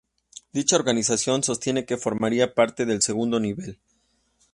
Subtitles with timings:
[0.51, 3.77] Dicha organización sostiene que formaría parte del segundo nivel.